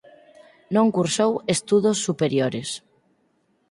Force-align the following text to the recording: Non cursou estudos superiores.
Non 0.75 0.87
cursou 0.95 1.31
estudos 1.55 1.97
superiores. 2.07 2.69